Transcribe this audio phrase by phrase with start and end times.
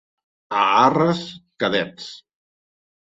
[0.61, 1.21] A Arres,
[1.65, 2.09] cadets.